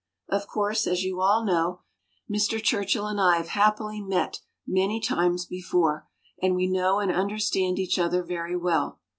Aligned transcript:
Of 0.29 0.47
course, 0.47 0.87
as 0.87 1.03
you 1.03 1.21
all 1.21 1.45
know, 1.45 1.81
Mr. 2.27 2.59
Churchill 2.59 3.05
and 3.05 3.21
I 3.21 3.37
have 3.37 3.49
happily 3.49 4.01
met 4.01 4.39
many 4.65 4.99
times 4.99 5.45
before, 5.45 6.07
and 6.41 6.55
we 6.55 6.65
know 6.65 6.97
and 6.97 7.11
understand 7.11 7.77
each 7.77 7.99
other 7.99 8.23
very 8.23 8.57
well. 8.57 8.99